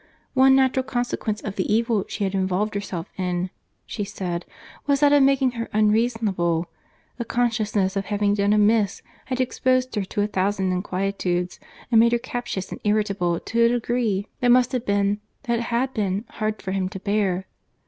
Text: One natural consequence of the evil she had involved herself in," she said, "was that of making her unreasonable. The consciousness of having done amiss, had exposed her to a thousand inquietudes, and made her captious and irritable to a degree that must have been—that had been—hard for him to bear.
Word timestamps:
One 0.33 0.55
natural 0.55 0.83
consequence 0.83 1.41
of 1.41 1.57
the 1.57 1.71
evil 1.71 2.05
she 2.07 2.23
had 2.23 2.33
involved 2.33 2.73
herself 2.73 3.07
in," 3.19 3.51
she 3.85 4.03
said, 4.03 4.45
"was 4.87 5.01
that 5.01 5.13
of 5.13 5.21
making 5.21 5.51
her 5.51 5.69
unreasonable. 5.73 6.65
The 7.17 7.25
consciousness 7.25 7.95
of 7.95 8.05
having 8.05 8.33
done 8.33 8.51
amiss, 8.51 9.03
had 9.25 9.39
exposed 9.39 9.93
her 9.93 10.03
to 10.03 10.21
a 10.23 10.27
thousand 10.27 10.71
inquietudes, 10.71 11.59
and 11.91 11.99
made 11.99 12.13
her 12.13 12.17
captious 12.17 12.71
and 12.71 12.81
irritable 12.83 13.39
to 13.39 13.65
a 13.65 13.67
degree 13.69 14.25
that 14.39 14.47
must 14.49 14.71
have 14.71 14.87
been—that 14.87 15.59
had 15.59 15.93
been—hard 15.93 16.63
for 16.63 16.71
him 16.71 16.89
to 16.89 16.99
bear. 16.99 17.45